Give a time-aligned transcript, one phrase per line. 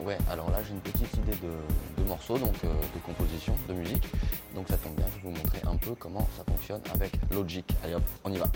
[0.00, 3.74] Ouais, alors là j'ai une petite idée de, de morceau, donc euh, de composition, de
[3.74, 4.08] musique.
[4.54, 7.64] Donc ça tombe bien, je vais vous montrer un peu comment ça fonctionne avec Logic.
[7.82, 8.46] Allez hop, on y va.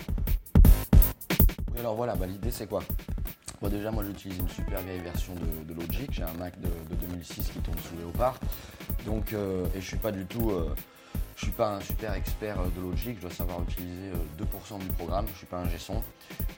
[1.73, 2.81] Oui, alors voilà, bah, l'idée c'est quoi?
[3.61, 5.33] Bon, déjà, moi j'utilise une super vieille version
[5.67, 6.09] de, Logic.
[6.11, 8.39] J'ai un Mac de, de 2006 qui tourne sous Léopard.
[9.05, 10.49] Donc, euh, et je suis pas du tout.
[10.49, 10.73] euh,
[11.35, 14.79] je suis pas un super expert euh, de Logic, je dois savoir utiliser euh, 2%
[14.79, 16.01] du programme, je suis pas un G-son.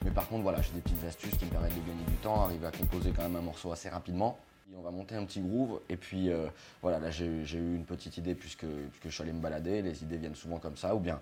[0.04, 2.42] Mais par contre, voilà, j'ai des petites astuces qui me permettent de gagner du temps,
[2.44, 4.38] arriver à composer quand même un morceau assez rapidement.
[4.76, 6.46] On va monter un petit groove, et puis euh,
[6.82, 10.02] voilà, là j'ai eu- une petite idée puisque, puisque je suis allé me balader, les
[10.02, 11.20] idées viennent souvent comme ça, ou bien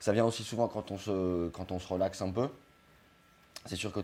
[0.00, 2.48] ça vient aussi souvent quand on se, quand on se relaxe un peu.
[3.66, 4.00] C'est sûr que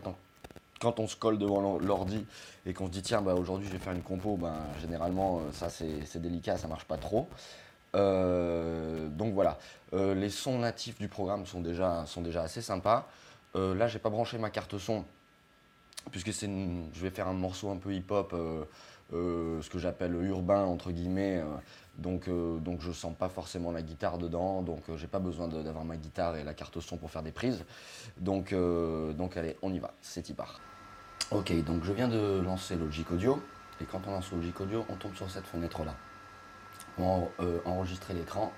[0.79, 2.25] quand on se colle devant l'or- l'ordi
[2.65, 5.51] et qu'on se dit tiens bah, aujourd'hui je vais faire une compo, ben, généralement euh,
[5.51, 7.27] ça c'est délicat, ça marche pas trop.
[7.95, 9.57] Euh, donc voilà,
[9.93, 12.03] Euh, les sons natifs du programme sont déjà,
[12.41, 13.07] assez sympas.
[13.55, 15.05] Euh, là j'ai pas branché ma carte son
[16.11, 18.35] puisque c'est je vais faire un morceau un peu hip-hop,
[19.11, 21.41] ce que j'appelle urbain entre guillemets.
[21.97, 25.97] donc, donc je sens pas forcément la guitare dedans, donc j'ai pas besoin d'avoir ma
[25.97, 27.65] guitare et la carte son pour faire des prises.
[28.17, 30.59] Donc, donc allez, on y va, c'est y part.
[31.31, 33.41] Ok, donc je viens de lancer Logic Audio,
[33.81, 35.95] et quand on lance Logic Audio, on tombe sur cette fenêtre-là.
[36.97, 38.51] Pour euh, enregistrer l'écran,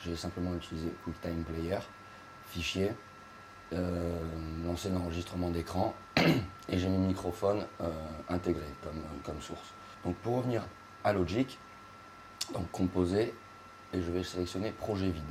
[0.00, 1.78] j'ai simplement utilisé QuickTime Player,
[2.46, 2.92] fichier,
[3.72, 4.18] euh,
[4.66, 5.94] lancer l'enregistrement d'écran,
[6.68, 7.88] et j'ai mis microphone euh,
[8.28, 9.72] intégré comme, comme source.
[10.04, 10.66] Donc pour revenir
[11.04, 11.56] à Logic,
[12.52, 13.32] donc composer,
[13.92, 15.24] et je vais sélectionner projet vide.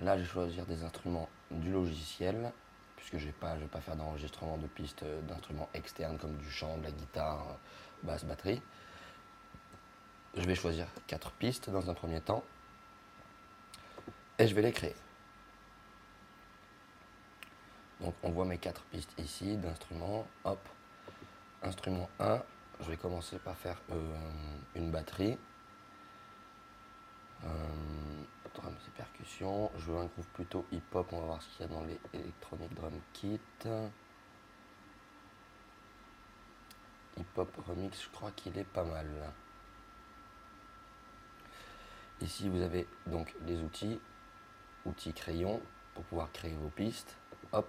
[0.00, 2.52] Là, je vais choisir des instruments du logiciel,
[3.08, 6.76] puisque je ne vais, pas- faire d'enregistrement de pistes euh, d'instruments externes comme du chant,
[6.78, 8.60] de la guitare, euh, basse, batterie.
[10.36, 12.44] Je vais choisir quatre pistes dans un premier temps,
[14.38, 14.94] et je vais les créer.
[18.00, 20.26] Donc on voit mes quatre pistes ici d'instruments.
[20.44, 20.60] Hop,
[21.62, 22.42] instrument 1,
[22.80, 24.16] je vais commencer par faire euh,
[24.74, 25.38] une batterie.
[28.86, 29.70] Et percussions.
[29.78, 31.12] Je veux un groove plutôt hip-hop.
[31.12, 33.40] On va voir ce qu'il y a dans les Electronic Drum Kit.
[37.16, 39.06] Hip-hop remix, je crois qu'il est pas mal.
[42.20, 44.00] Ici, vous avez donc les outils.
[44.84, 45.60] Outils crayon
[45.94, 47.16] pour pouvoir créer vos pistes.
[47.52, 47.68] Hop.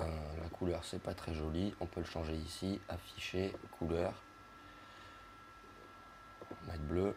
[0.00, 1.74] Euh, la couleur, c'est pas très joli.
[1.80, 2.80] On peut le changer ici.
[2.88, 4.14] Afficher, couleur.
[6.66, 7.14] Mettre bleu.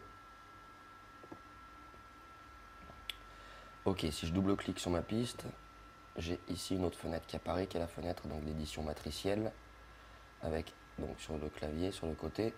[3.86, 5.44] Ok, si je double-clique sur ma piste,
[6.16, 9.52] j'ai ici une autre fenêtre qui apparaît, qui est la fenêtre donc d'édition matricielle,
[10.40, 12.54] avec donc sur le clavier, sur le côté,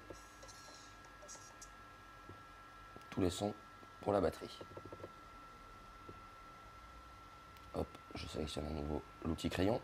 [3.10, 3.52] tous les sons
[4.02, 4.56] pour la batterie.
[7.74, 9.82] Hop, je sélectionne à nouveau l'outil crayon.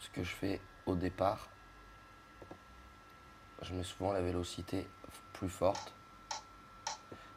[0.00, 1.48] Ce que je fais au départ,
[3.62, 4.86] je mets souvent la vélocité
[5.32, 5.94] plus forte.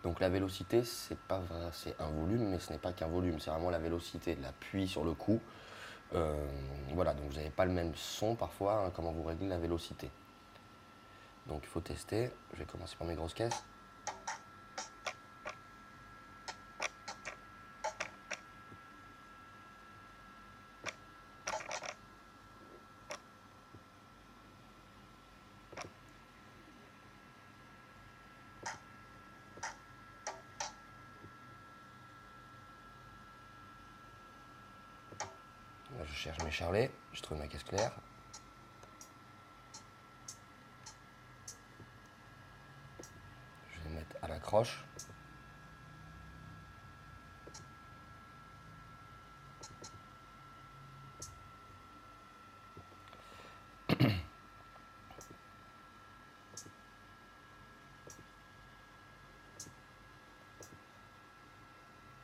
[0.07, 1.41] Donc la vélocité, c'est pas
[1.73, 5.03] c'est un volume, mais ce n'est pas qu'un volume, c'est vraiment la vélocité, l'appui sur
[5.03, 5.41] le coup.
[6.15, 6.33] Euh,
[6.93, 10.09] voilà, donc vous n'avez pas le même son parfois, hein, comment vous réglez la vélocité.
[11.47, 12.31] Donc il faut tester.
[12.53, 13.65] Je vais commencer par mes grosses caisses.
[36.07, 37.91] Je cherche mes charlets, je trouve ma caisse claire.
[43.71, 44.83] Je vais mettre à la croche.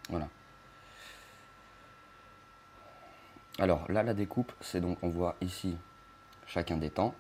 [0.10, 0.28] Voilà.
[3.64, 5.78] Alors là, la découpe, c'est donc, on voit ici
[6.48, 7.16] chacun des temps.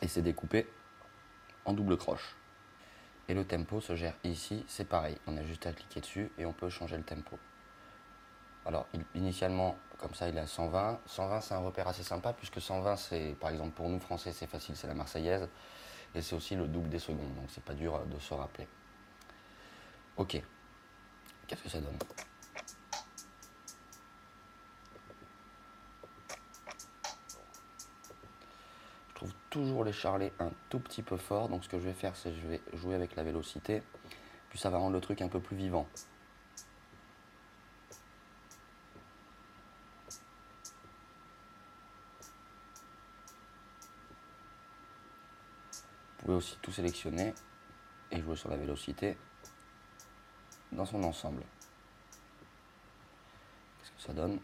[0.00, 0.66] Et c'est découpé
[1.66, 2.34] en double croche.
[3.28, 5.18] Et le tempo se gère ici, c'est pareil.
[5.26, 7.38] On a juste à cliquer dessus et on peut changer le tempo.
[8.64, 11.00] Alors initialement, comme ça, il est à 120.
[11.04, 14.46] 120, c'est un repère assez sympa puisque 120, c'est, par exemple, pour nous français, c'est
[14.46, 15.50] facile, c'est la Marseillaise.
[16.14, 18.66] Et c'est aussi le double des secondes, donc c'est pas dur de se rappeler.
[20.16, 20.40] Ok.
[21.46, 21.98] Qu'est-ce que ça donne?
[29.50, 32.34] Toujours les charlets un tout petit peu forts, donc ce que je vais faire, c'est
[32.34, 33.82] je vais jouer avec la vélocité
[34.50, 35.88] plus ça va rendre le truc un peu plus vivant.
[46.18, 47.32] Vous pouvez aussi tout sélectionner
[48.10, 49.16] et jouer sur la vélocité
[50.72, 51.42] dans son ensemble.
[53.78, 54.38] Qu'est-ce que ça donne?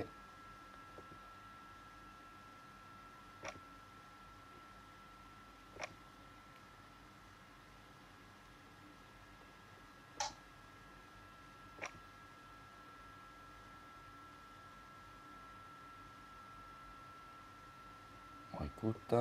[0.00, 0.06] Ok.
[18.52, 19.14] Bon, écoute.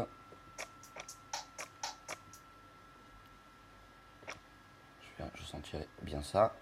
[5.17, 5.23] Je,
[5.77, 6.55] vais, bien ça.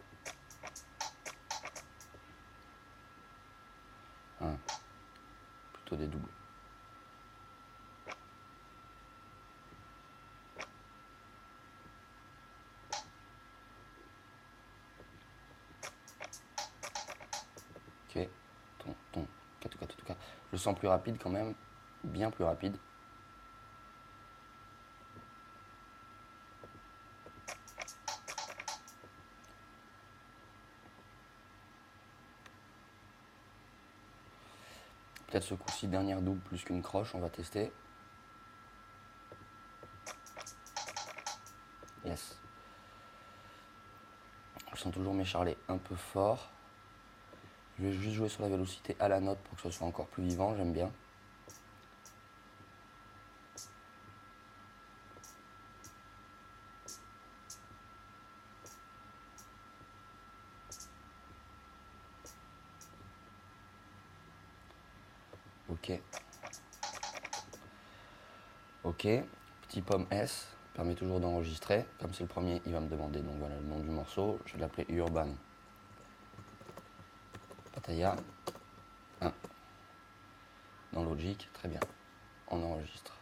[20.74, 21.54] plus rapide quand même,
[22.04, 22.76] bien plus rapide.
[35.28, 37.72] Peut-être ce coup-ci, dernière double plus qu'une croche, on va tester.
[42.04, 42.36] Yes.
[44.74, 46.52] Je sens toujours mes charlets un peu forts.
[47.80, 50.08] Je vais juste jouer sur la vélocité à la note pour que ce soit encore
[50.08, 50.92] plus vivant, j'aime bien.
[65.70, 65.92] Ok.
[68.84, 69.08] Ok.
[69.62, 71.86] Petit pomme S permet toujours d'enregistrer.
[72.02, 74.38] Comme c'est le premier, il va me demander donc voilà le nom du morceau.
[74.46, 75.30] Je vais l'appeler Urban.
[77.80, 78.14] Pataya
[79.22, 79.32] 1.
[80.92, 81.80] Dans Logic, très bien.
[82.50, 83.14] On enregistre.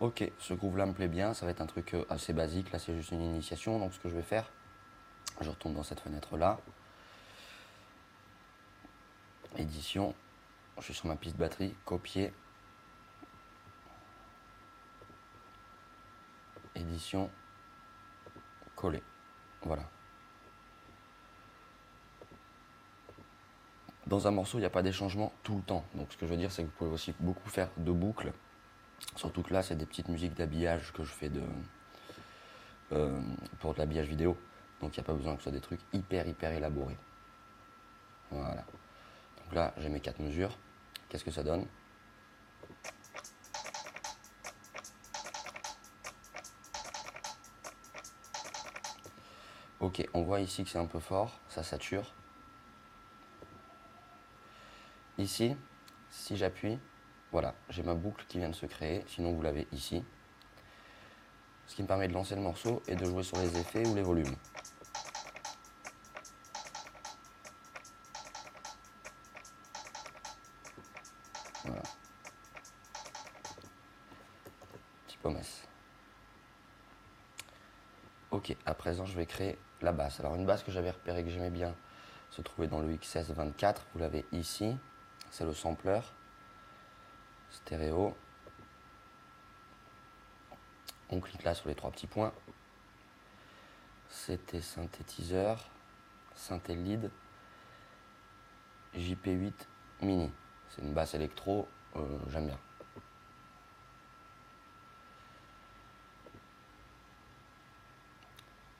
[0.00, 2.70] Ok, ce groove là me plaît bien, ça va être un truc euh, assez basique,
[2.70, 4.48] là c'est juste une initiation, donc ce que je vais faire,
[5.40, 6.60] je retourne dans cette fenêtre-là.
[9.56, 10.14] Édition.
[10.76, 11.74] Je suis sur ma piste batterie.
[11.86, 12.32] Copier.
[16.88, 17.30] Édition.
[18.74, 19.02] Coller.
[19.62, 19.82] Voilà.
[24.06, 25.84] Dans un morceau, il n'y a pas d'échangement tout le temps.
[25.94, 28.32] Donc ce que je veux dire, c'est que vous pouvez aussi beaucoup faire de boucles.
[29.16, 31.42] Surtout que là, c'est des petites musiques d'habillage que je fais de,
[32.92, 33.20] euh,
[33.60, 34.38] pour de l'habillage vidéo.
[34.80, 36.96] Donc il n'y a pas besoin que ce soit des trucs hyper hyper élaborés.
[38.30, 38.64] Voilà.
[39.44, 40.56] Donc là, j'ai mes quatre mesures.
[41.08, 41.66] Qu'est-ce que ça donne?
[49.80, 52.12] Ok, on voit ici que c'est un peu fort, ça sature.
[55.18, 55.54] Ici,
[56.10, 56.80] si j'appuie,
[57.30, 60.04] voilà, j'ai ma boucle qui vient de se créer, sinon vous l'avez ici.
[61.68, 63.94] Ce qui me permet de lancer le morceau et de jouer sur les effets ou
[63.94, 64.34] les volumes.
[79.18, 80.20] Vais créer la basse.
[80.20, 81.74] Alors une basse que j'avais repérée que j'aimais bien
[82.30, 84.76] se trouvait dans le XS24, vous l'avez ici,
[85.30, 86.00] c'est le sampler
[87.50, 88.14] stéréo.
[91.10, 92.32] On clique là sur les trois petits points.
[94.10, 95.70] C'était synthétiseur,
[96.34, 97.10] synthé lead,
[98.94, 99.52] JP8
[100.02, 100.30] mini.
[100.68, 102.58] C'est une basse électro, euh, j'aime bien.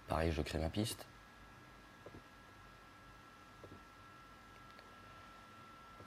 [0.08, 1.06] Pareil, je crée ma piste.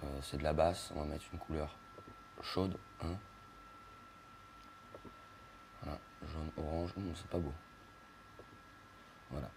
[0.03, 1.77] Euh, c'est de la basse, on va mettre une couleur
[2.41, 2.77] chaude.
[3.03, 3.15] Hein.
[5.83, 7.53] Voilà, jaune, orange, hum, c'est pas beau.
[9.29, 9.49] Voilà.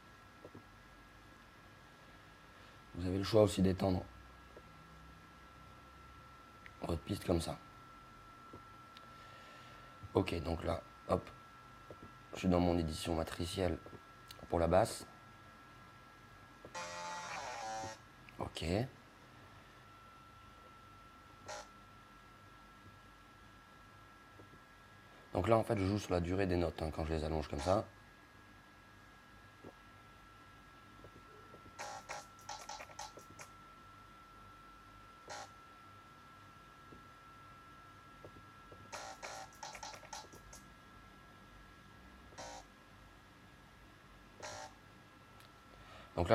[2.94, 4.04] Vous avez le choix aussi d'étendre
[6.82, 7.58] votre piste comme ça.
[10.12, 11.28] Ok, donc là, hop,
[12.34, 13.78] je suis dans mon édition matricielle
[14.48, 15.06] pour la basse.
[18.38, 18.64] Ok.
[25.32, 27.24] Donc là, en fait, je joue sur la durée des notes hein, quand je les
[27.24, 27.84] allonge comme ça.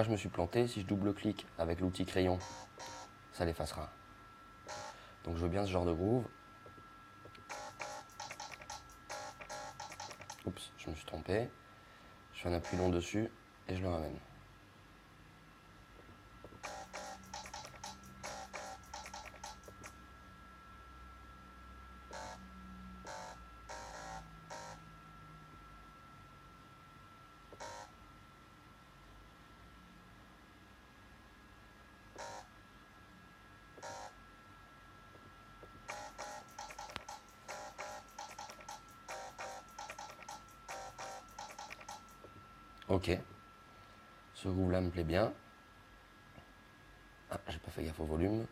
[0.04, 0.68] Je me suis planté.
[0.68, 2.40] Si je double-clique avec l'outil crayon,
[3.34, 3.90] ça l'effacera.
[5.24, 6.26] Donc je veux bien ce genre de groove.
[10.46, 11.50] Oups, je me suis trompé.
[12.34, 13.30] Je fais un appui long dessus
[13.68, 14.18] et je le ramène.
[44.68, 45.34] Là me plaît bien.
[47.32, 48.46] Ah, j'ai pas fait gaffe au volume.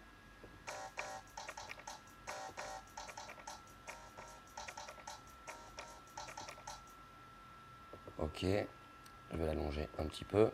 [8.17, 8.41] Ok.
[8.41, 10.49] Je vais l'allonger un petit peu.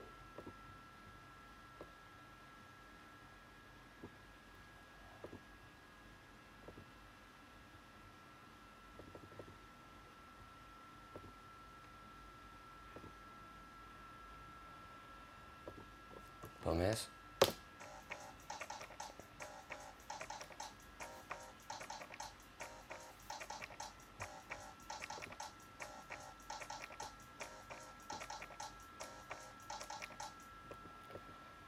[16.64, 17.10] Promesse.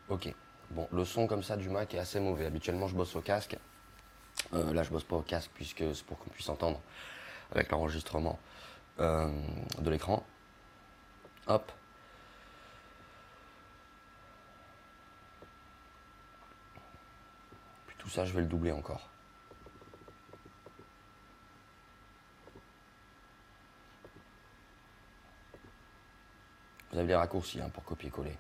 [0.08, 0.34] Ok.
[0.70, 2.46] Bon, le son comme ça du Mac est assez mauvais.
[2.46, 3.58] Habituellement, je bosse au casque.
[4.54, 6.80] Euh, là, je bosse pas au casque puisque c'est pour qu'on puisse entendre
[7.52, 8.40] avec l'enregistrement
[9.00, 9.30] euh,
[9.80, 10.26] de l'écran.
[11.48, 11.70] Hop.
[17.88, 19.10] Puis tout ça, je vais le doubler encore.
[26.92, 28.38] Vous avez les raccourcis hein, pour copier-coller.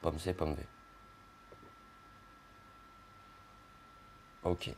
[0.00, 0.66] Pomme C, pomme V.
[4.44, 4.70] Ok.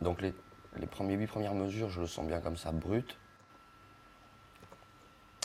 [0.00, 0.32] Donc les,
[0.78, 3.18] les premiers 8 premières mesures, je le sens bien comme ça, brut.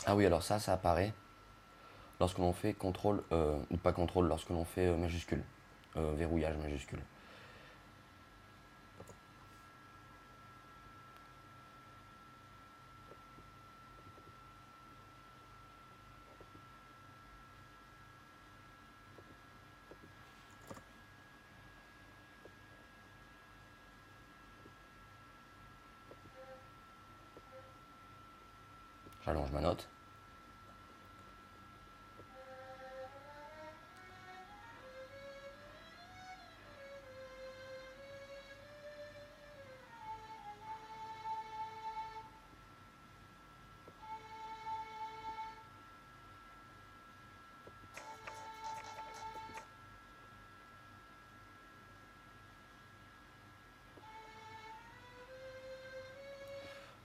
[0.06, 1.12] Ah oui, alors ça, ça apparaît
[2.18, 5.44] lorsque l'on fait contrôle, euh, pas contrôle, lorsque l'on fait euh, majuscule,
[5.96, 7.00] euh, verrouillage majuscule.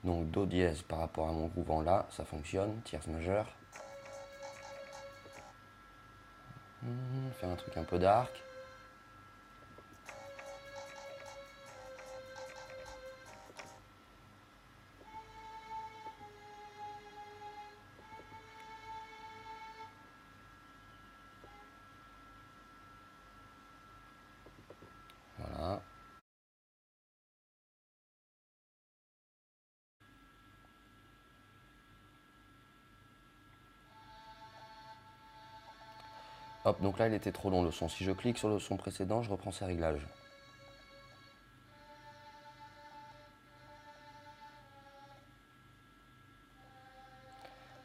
[0.04, 3.48] Donc Do dièse par rapport à mon groove en La, ça fonctionne, tierce majeure.
[6.82, 8.44] Hmm, faire un truc un peu dark.
[36.66, 37.90] Hop, donc là il était trop long le son.
[37.90, 40.08] Si je clique sur le son précédent, je reprends ces réglages.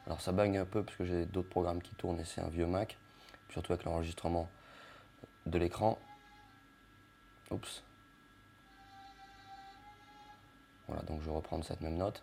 [0.06, 2.48] Alors ça bug un peu parce que j'ai d'autres programmes qui tournent et c'est un
[2.48, 2.96] vieux Mac,
[3.50, 4.48] surtout avec l'enregistrement
[5.46, 5.98] de l'écran.
[7.50, 7.82] Oups.
[10.86, 12.22] Voilà, donc je vais reprendre cette même note.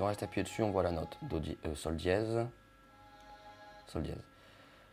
[0.00, 1.18] On reste appuyé dessus, on voit la note.
[1.22, 2.46] Do euh, sol dièse.
[3.86, 4.22] Sol dièse.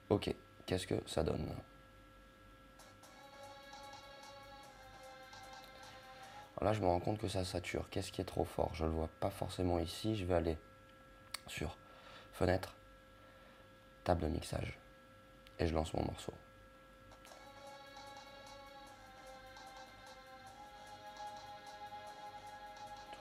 [0.09, 0.33] Ok,
[0.65, 1.47] qu'est-ce que ça donne
[6.59, 7.87] là, je me rends compte que ça sature.
[7.89, 8.71] Qu'est-ce qui est trop fort?
[8.73, 10.17] Je ne le vois pas forcément ici.
[10.17, 10.57] Je vais aller
[11.45, 11.77] sur
[12.33, 12.73] Fenêtre,
[14.03, 14.77] Table de mixage.
[15.59, 16.33] Et je lance mon morceau.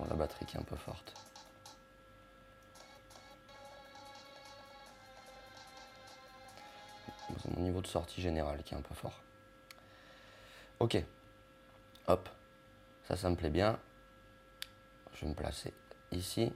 [0.08, 1.14] la batterie qui est un peu forte.
[7.48, 9.22] Mon niveau de sortie général qui est un peu fort.
[10.80, 10.96] Ok.
[12.08, 12.28] Hop.
[13.04, 13.78] Ça, ça me plaît bien.
[15.14, 15.72] Je vais me placer
[16.12, 16.52] ici.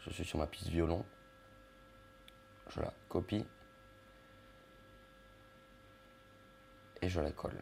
[0.00, 1.04] Je suis sur ma piste violon.
[2.68, 3.44] Je la copie.
[7.02, 7.60] Et je la colle.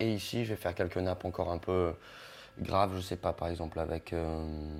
[0.00, 1.94] Et ici, je vais faire quelques nappes encore un peu
[2.58, 4.78] graves, je sais pas, par exemple avec euh,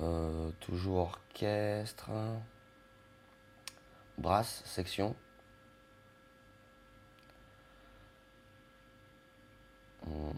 [0.00, 2.10] euh, toujours orchestre,
[4.18, 5.14] brasse, section.
[10.06, 10.30] Hmm.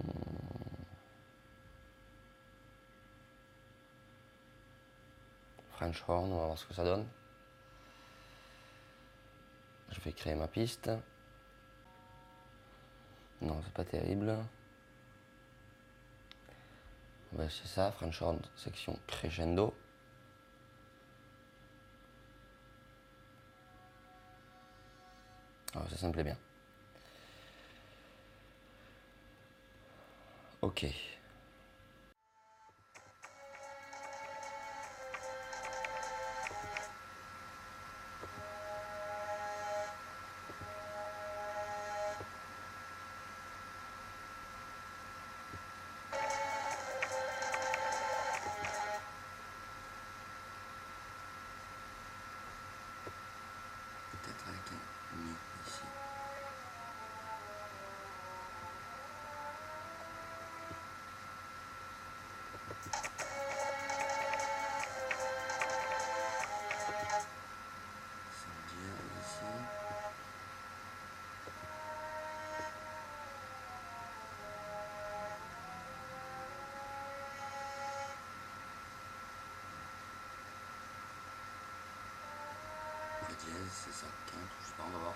[5.72, 7.06] French horn, on va voir ce que ça donne.
[9.90, 10.90] Je vais créer ma piste.
[13.42, 14.36] Non, c'est pas terrible.
[17.36, 19.74] c'est ça, French horn section crescendo.
[25.76, 26.36] Ah, ça, ça me plaît bien.
[30.62, 30.84] Ok.
[83.70, 84.06] C'est ça,
[84.76, 85.14] pas, on va voir.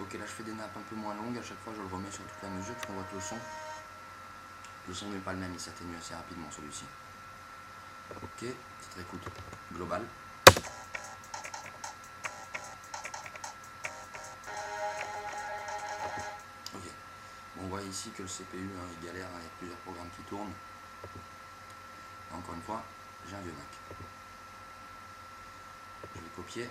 [0.00, 1.86] Ok, là je fais des nappes un peu moins longues, à chaque fois je le
[1.88, 3.38] remets sur toute la mesure pour qu'on voit que le son,
[4.88, 6.84] le son n'est pas le même, il s'atténue assez rapidement celui-ci.
[8.22, 9.28] Ok, petite écoute
[9.72, 10.02] globale.
[16.74, 16.82] Ok,
[17.62, 20.10] on voit ici que le CPU hein, il galère, hein, il y a plusieurs programmes
[20.16, 20.52] qui tournent.
[22.44, 22.82] Encore une fois,
[23.26, 23.66] j'ai un vieux Mac.
[26.14, 26.68] Je vais copier.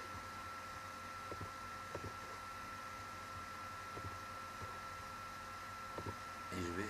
[6.52, 6.90] Et je vais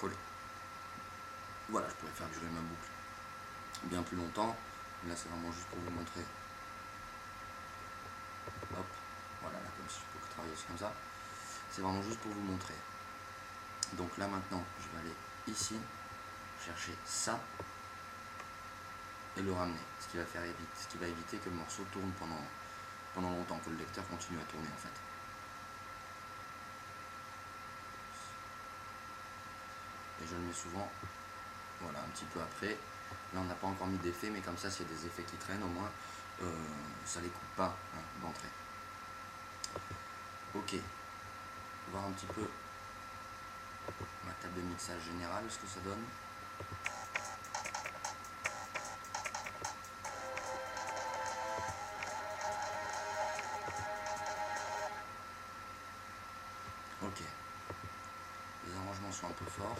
[0.00, 0.16] coller.
[1.68, 2.88] Voilà, je pourrais faire durer ma boucle
[3.84, 4.56] bien plus longtemps.
[5.06, 6.22] Là, c'est vraiment juste pour vous montrer.
[8.76, 8.86] Hop,
[9.42, 10.92] voilà, là, comme si je peux travailler comme ça.
[11.70, 12.74] C'est vraiment juste pour vous montrer.
[13.92, 15.14] Donc là, maintenant, je vais aller
[15.46, 15.76] ici
[16.64, 17.40] chercher ça
[19.36, 21.84] et le ramener, ce qui va faire éviter, ce qui va éviter que le morceau
[21.92, 22.42] tourne pendant,
[23.14, 24.88] pendant longtemps, que le lecteur continue à tourner en fait.
[30.22, 30.90] Et je le mets souvent,
[31.80, 32.76] voilà, un petit peu après.
[33.32, 35.22] Là on n'a pas encore mis d'effet, mais comme ça s'il y a des effets
[35.22, 35.90] qui traînent au moins,
[36.42, 36.52] euh,
[37.04, 38.48] ça les coupe pas hein, d'entrée.
[40.54, 40.74] Ok,
[41.92, 42.48] voir un petit peu
[44.26, 46.02] ma table de mixage général, ce que ça donne.
[57.02, 57.22] Ok.
[58.66, 59.78] Les arrangements sont un peu forts.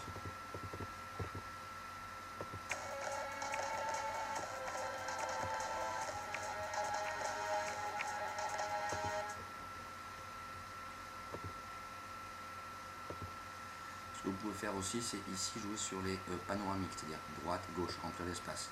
[14.60, 18.68] Faire aussi, c'est ici jouer sur les euh, panoramiques, c'est-à-dire droite, gauche, remplir l'espace.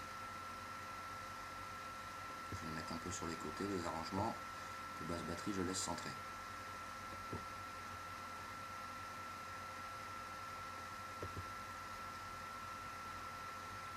[2.53, 4.35] Je vais mettre un peu sur les côtés les arrangements.
[5.01, 6.11] Le basse batterie, je laisse centrer.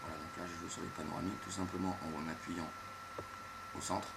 [0.02, 2.70] Voilà, donc là je joue sur les panoramiques tout simplement en appuyant
[3.78, 4.08] au centre.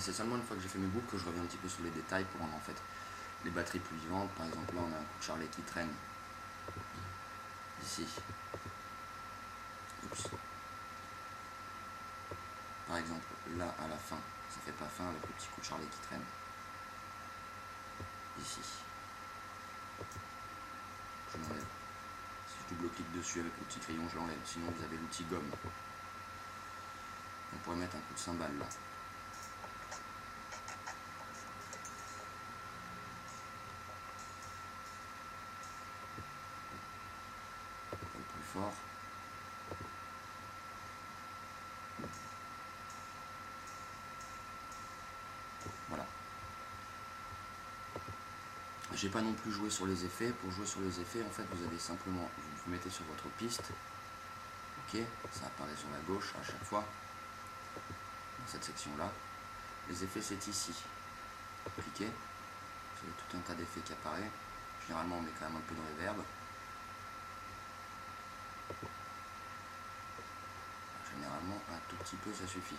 [0.00, 1.68] C'est seulement une fois que j'ai fait mes boucles que je reviens un petit peu
[1.68, 2.76] sur les détails pour rendre en fait
[3.44, 4.30] les batteries plus vivantes.
[4.30, 5.90] Par exemple là on a un coup de charlet qui traîne
[7.84, 8.06] ici.
[12.88, 14.18] Par exemple là à la fin,
[14.50, 16.24] ça fait pas fin avec le petit coup de charlet qui traîne.
[18.40, 18.60] Ici.
[21.32, 21.64] Je l'enlève.
[22.48, 24.38] Si je double clique dessus avec le petit crayon, je l'enlève.
[24.44, 25.50] Sinon vous avez l'outil gomme.
[27.62, 28.66] pourrait mettre un coup de cymbale là.
[38.30, 38.49] plus
[45.88, 46.06] Voilà.
[48.94, 50.30] J'ai pas non plus joué sur les effets.
[50.30, 52.28] Pour jouer sur les effets, en fait, vous avez simplement,
[52.64, 53.70] vous mettez sur votre piste.
[54.78, 55.00] Ok,
[55.32, 56.84] ça apparaît sur la gauche à chaque fois.
[58.38, 59.10] Dans cette section-là.
[59.88, 60.74] Les effets, c'est ici.
[61.80, 62.10] Cliquez.
[63.02, 64.30] Vous tout un tas d'effets qui apparaît.
[64.86, 66.22] Généralement, on met quand même un peu de reverb.
[71.14, 72.76] Généralement, un tout petit peu, ça suffit.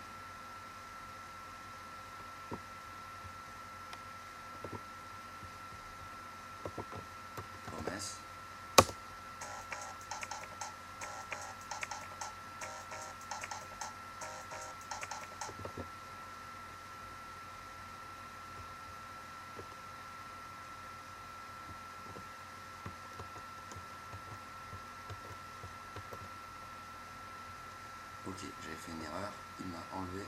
[28.32, 29.30] Ok, j'avais fait une erreur.
[29.60, 30.24] Il m'a enlevé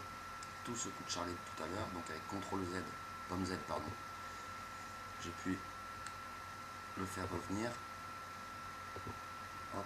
[0.66, 2.84] tout ce coup de charlie de tout à l'heure, donc avec CTRL Z,
[3.30, 3.90] pomme Z, pardon.
[5.24, 5.58] J'ai pu
[6.98, 7.72] le faire revenir.
[9.74, 9.86] Hop.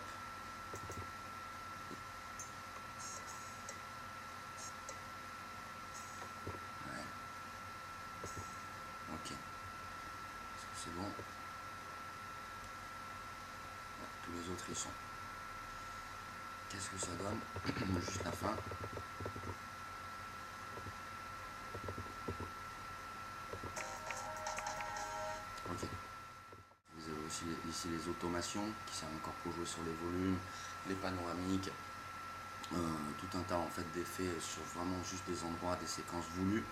[9.14, 9.32] Ok.
[10.76, 11.12] C'est bon?
[14.26, 14.90] Tous les autres ils sont.
[16.94, 18.56] Que ça donne Juste la fin.
[25.70, 25.88] Ok.
[26.96, 30.38] Vous avez aussi ici les automations qui servent encore pour jouer sur les volumes,
[30.88, 31.70] les panoramiques,
[32.74, 32.78] euh,
[33.20, 36.64] tout un tas en fait d'effets sur vraiment juste des endroits, des séquences voulues.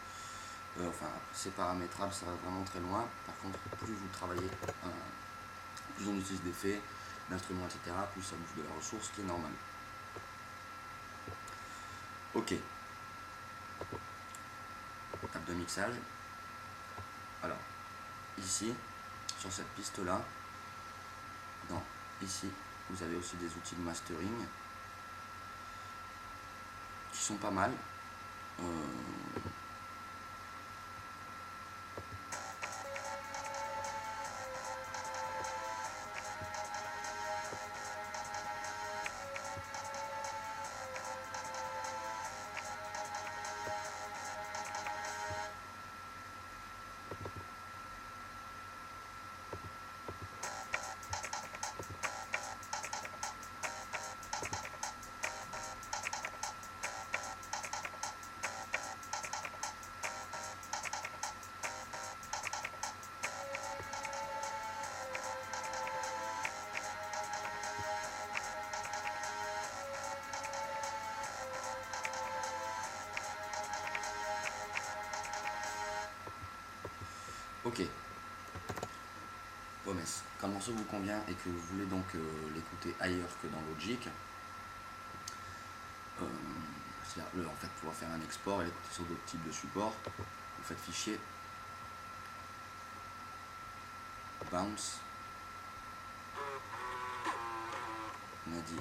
[0.79, 3.05] Euh, enfin, c'est paramétrable, ça va vraiment très loin.
[3.25, 4.49] Par contre, plus vous travaillez,
[4.85, 4.89] euh,
[5.97, 6.81] plus on utilise d'effets,
[7.29, 9.51] d'instruments, etc., plus ça bouffe de la ressource, ce qui est normal.
[12.35, 12.53] Ok.
[15.31, 15.93] Table de mixage.
[17.41, 17.57] Alors,
[18.37, 18.73] ici,
[19.39, 20.21] sur cette piste-là,
[21.69, 21.81] dans
[22.21, 22.49] ici,
[22.89, 24.45] vous avez aussi des outils de mastering
[27.13, 27.71] qui sont pas mal.
[28.59, 28.63] Euh,
[77.65, 77.81] Ok.
[80.39, 82.19] Quand le morceau vous convient et que vous voulez donc euh,
[82.53, 84.07] l'écouter ailleurs que dans Logic,
[86.21, 86.25] euh,
[87.03, 90.63] c'est-à-dire en fait pouvoir faire un export et l'écouter sur d'autres types de supports, vous
[90.63, 91.19] faites fichier.
[94.51, 94.99] Bounce.
[98.45, 98.75] Nadi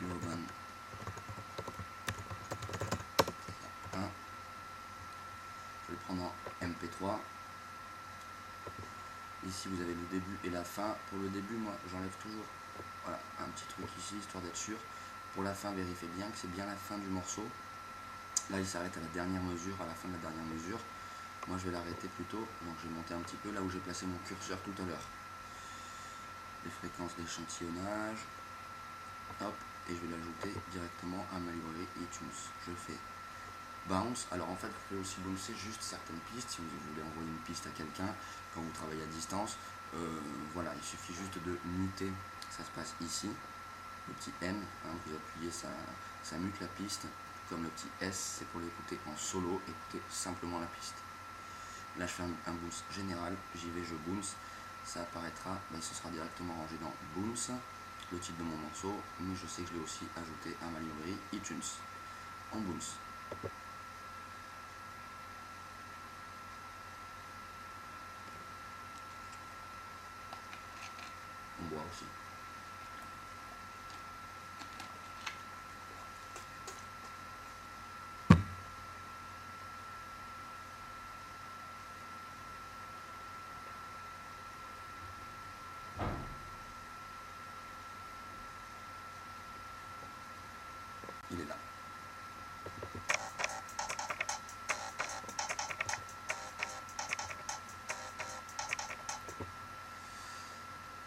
[0.00, 0.40] Urban
[3.92, 3.98] 1
[5.82, 6.32] je vais le prendre en
[6.64, 7.18] MP3
[9.48, 10.94] Ici, vous avez le début et la fin.
[11.08, 12.44] Pour le début, moi, j'enlève toujours
[13.08, 14.76] un petit truc ici, histoire d'être sûr.
[15.34, 17.46] Pour la fin, vérifiez bien que c'est bien la fin du morceau.
[18.50, 20.78] Là, il s'arrête à la dernière mesure, à la fin de la dernière mesure.
[21.48, 22.46] Moi, je vais l'arrêter plutôt.
[22.66, 24.84] Donc, je vais monter un petit peu là où j'ai placé mon curseur tout à
[24.84, 25.08] l'heure.
[26.64, 28.18] Les fréquences d'échantillonnage.
[29.40, 29.54] Hop.
[29.88, 32.38] Et je vais l'ajouter directement à ma librairie iTunes.
[32.68, 32.98] Je fais
[33.86, 34.26] bounce.
[34.32, 37.44] Alors en fait, vous pouvez aussi bouncer juste certaines pistes si vous voulez envoyer une
[37.44, 38.14] piste à quelqu'un
[38.54, 39.56] quand vous travaillez à distance.
[39.94, 40.20] Euh,
[40.54, 42.10] voilà, il suffit juste de muter.
[42.50, 43.28] Ça se passe ici.
[44.08, 45.68] Le petit M, hein, vous appuyez, ça,
[46.22, 47.06] ça mute la piste.
[47.48, 50.94] Comme le petit S, c'est pour l'écouter en solo, écouter simplement la piste.
[51.98, 53.34] Là, je fais un, un bounce général.
[53.56, 54.34] J'y vais, je bounce.
[54.84, 57.50] Ça apparaîtra, ben, ce sera directement rangé dans bounce,
[58.10, 58.94] le titre de mon morceau.
[59.20, 61.60] Mais je sais que je l'ai aussi ajouté à ma librairie iTunes
[62.52, 62.94] en bounce.
[71.90, 72.20] ほしい。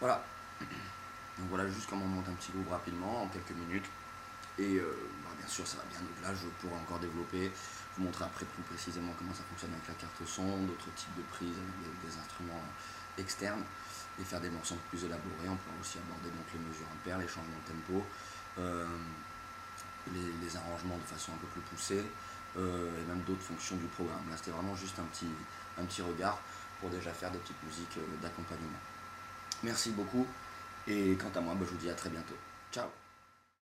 [0.08, 0.33] ら
[1.54, 3.86] voilà juste comment on monte un petit groupe rapidement en quelques minutes.
[4.58, 4.90] Et euh,
[5.22, 7.46] bah, bien sûr ça va bien au-delà, je pourrais encore développer,
[7.94, 11.22] vous montrer après plus précisément comment ça fonctionne avec la carte son, d'autres types de
[11.30, 12.58] prises avec des, instruments
[13.18, 13.62] externes
[14.18, 15.46] et faire des morceaux plus élaborés.
[15.46, 18.02] On pourra aussi aborder donc les mesures impaires, les changements de tempo,
[18.58, 18.90] euh,
[20.10, 22.02] les, arrangements de façon un peu plus poussée
[22.58, 24.26] euh, et même d'autres fonctions du programme.
[24.26, 25.30] Là c'était vraiment juste un petit,
[25.78, 26.42] un petit regard
[26.80, 28.82] pour déjà faire des petites musiques d'accompagnement.
[29.62, 30.26] Merci beaucoup
[30.86, 32.36] et quant à moi, bah, je vous dis à très bientôt.
[32.72, 33.03] Ciao